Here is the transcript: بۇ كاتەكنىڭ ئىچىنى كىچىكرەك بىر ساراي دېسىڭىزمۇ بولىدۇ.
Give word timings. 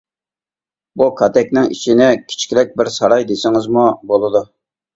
بۇ 1.01 1.09
كاتەكنىڭ 1.19 1.69
ئىچىنى 1.75 2.09
كىچىكرەك 2.23 2.75
بىر 2.81 2.91
ساراي 2.99 3.29
دېسىڭىزمۇ 3.35 3.87
بولىدۇ. 4.13 4.47